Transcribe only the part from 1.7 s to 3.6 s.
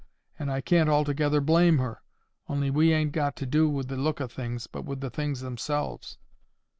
her, only we ain't got to